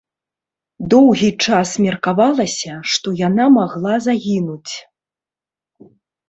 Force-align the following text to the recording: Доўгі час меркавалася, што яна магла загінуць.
Доўгі 0.93 1.27
час 1.47 1.73
меркавалася, 1.87 2.73
што 2.95 3.07
яна 3.27 3.45
магла 3.59 3.95
загінуць. 4.07 4.73